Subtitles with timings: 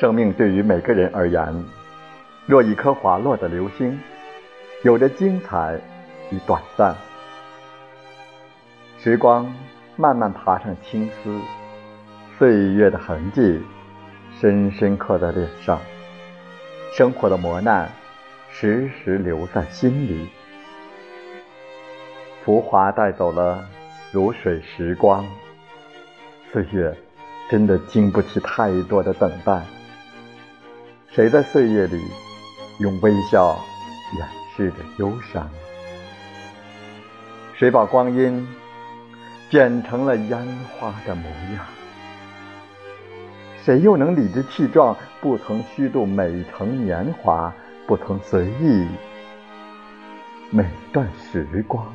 [0.00, 1.62] 生命对于每个人而言，
[2.46, 4.00] 若一颗滑落的流星，
[4.82, 5.78] 有着精彩
[6.30, 6.96] 与短暂。
[8.98, 9.54] 时光
[9.96, 11.38] 慢慢爬上青丝，
[12.38, 13.60] 岁月的痕迹
[14.40, 15.78] 深深刻在脸上，
[16.96, 17.86] 生活的磨难
[18.50, 20.30] 时时留在心里。
[22.42, 23.68] 浮华带走了
[24.12, 25.26] 如水时光，
[26.50, 26.96] 岁月
[27.50, 29.60] 真的经不起太多的等待。
[31.12, 32.00] 谁在岁月里
[32.78, 33.58] 用微笑
[34.16, 35.50] 掩饰着忧伤？
[37.52, 38.46] 谁把光阴
[39.50, 40.38] 剪成了烟
[40.78, 41.66] 花的模样？
[43.64, 47.52] 谁又能理直气壮，不曾虚度每程年华，
[47.88, 48.86] 不曾随意
[50.50, 51.92] 每段时光？